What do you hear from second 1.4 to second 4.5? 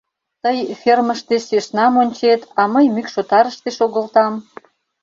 сӧснам ончет, а мый мӱкш отарыште шогылтам.